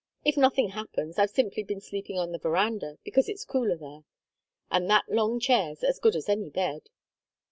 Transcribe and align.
If 0.25 0.35
nothing 0.35 0.69
happens, 0.69 1.19
I've 1.19 1.29
simply 1.29 1.61
been 1.61 1.79
sleeping 1.79 2.17
on 2.17 2.31
the 2.31 2.39
verandah, 2.39 2.97
because 3.03 3.29
it's 3.29 3.45
cooler 3.45 3.77
there, 3.77 4.03
and 4.71 4.89
that 4.89 5.07
long 5.09 5.39
chair's 5.39 5.83
as 5.83 5.99
good 5.99 6.15
as 6.15 6.27
any 6.27 6.49
bed. 6.49 6.89